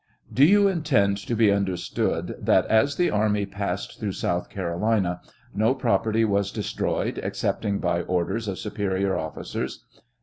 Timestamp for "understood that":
1.51-2.65